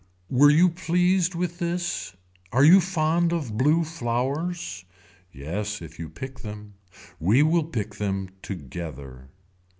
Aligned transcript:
Were 0.31 0.49
you 0.49 0.69
pleased 0.69 1.35
with 1.35 1.59
this. 1.59 2.15
Are 2.51 2.63
you 2.63 2.81
fond 2.81 3.31
of 3.31 3.55
blue 3.55 3.83
flowers. 3.83 4.83
Yes 5.31 5.79
if 5.79 5.99
you 5.99 6.09
pick 6.09 6.39
them. 6.39 6.73
We 7.19 7.43
will 7.43 7.65
pick 7.65 7.97
them 7.97 8.29
together. 8.41 9.27